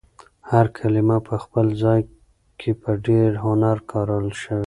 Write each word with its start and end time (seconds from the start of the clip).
هر 0.51 0.65
کلمه 0.77 1.17
په 1.27 1.35
خپل 1.43 1.65
ځای 1.83 2.01
کې 2.59 2.71
په 2.81 2.91
ډېر 3.07 3.29
هنر 3.45 3.77
کارول 3.91 4.27
شوې. 4.43 4.59